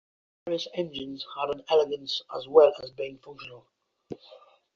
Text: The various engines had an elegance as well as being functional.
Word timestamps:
The 0.45 0.49
various 0.49 0.67
engines 0.73 1.25
had 1.37 1.53
an 1.53 1.63
elegance 1.69 2.23
as 2.35 2.47
well 2.47 2.73
as 2.81 2.89
being 2.89 3.19
functional. 3.19 3.67